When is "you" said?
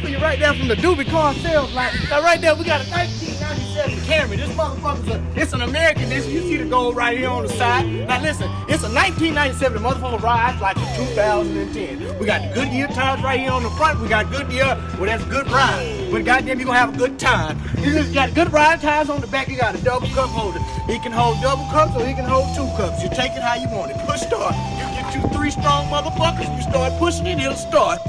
0.08-0.18, 6.32-6.40, 16.58-16.66, 17.78-17.92, 19.48-19.56, 23.02-23.08, 23.54-23.68, 24.78-24.86, 25.14-25.22, 26.56-26.62